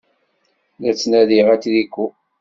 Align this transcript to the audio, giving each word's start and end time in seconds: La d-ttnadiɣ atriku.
La 0.81 0.91
d-ttnadiɣ 0.93 1.47
atriku. 1.53 2.07